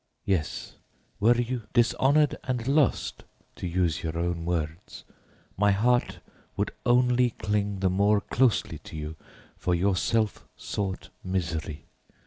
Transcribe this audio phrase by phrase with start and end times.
[0.25, 0.77] Yes,
[1.19, 3.23] were you dishonored and lost,
[3.55, 5.03] to use your own words,
[5.55, 6.21] my heart
[6.57, 9.15] would only cling the more closely to you
[9.57, 11.85] for your self sought misery.